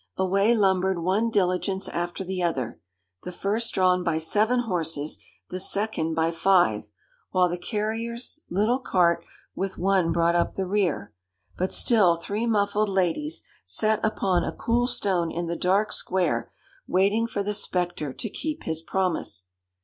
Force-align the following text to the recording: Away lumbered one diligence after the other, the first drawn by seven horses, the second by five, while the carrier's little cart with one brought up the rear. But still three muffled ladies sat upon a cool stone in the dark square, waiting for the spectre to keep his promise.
Away 0.17 0.55
lumbered 0.55 0.97
one 0.97 1.29
diligence 1.29 1.87
after 1.87 2.23
the 2.23 2.41
other, 2.41 2.81
the 3.21 3.31
first 3.31 3.71
drawn 3.75 4.03
by 4.03 4.17
seven 4.17 4.61
horses, 4.61 5.19
the 5.51 5.59
second 5.59 6.15
by 6.15 6.31
five, 6.31 6.89
while 7.29 7.47
the 7.47 7.55
carrier's 7.59 8.39
little 8.49 8.79
cart 8.79 9.23
with 9.53 9.77
one 9.77 10.11
brought 10.11 10.33
up 10.35 10.53
the 10.55 10.65
rear. 10.65 11.13
But 11.55 11.71
still 11.71 12.15
three 12.15 12.47
muffled 12.47 12.89
ladies 12.89 13.43
sat 13.63 14.03
upon 14.03 14.43
a 14.43 14.51
cool 14.51 14.87
stone 14.87 15.29
in 15.29 15.45
the 15.45 15.55
dark 15.55 15.91
square, 15.93 16.51
waiting 16.87 17.27
for 17.27 17.43
the 17.43 17.53
spectre 17.53 18.11
to 18.11 18.27
keep 18.27 18.63
his 18.63 18.81
promise. 18.81 19.45